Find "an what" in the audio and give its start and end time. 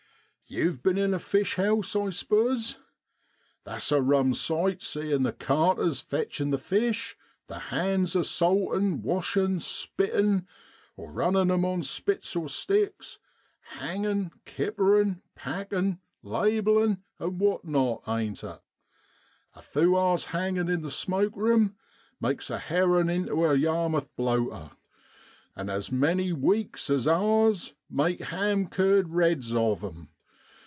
17.17-17.63